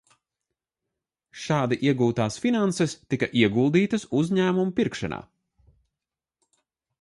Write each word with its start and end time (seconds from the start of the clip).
Šādi 1.43 1.77
iegūtās 1.91 2.37
finanses 2.45 2.95
tika 3.15 3.29
ieguldītas 3.43 4.07
uzņēmumu 4.23 4.75
pirkšanā. 4.81 5.21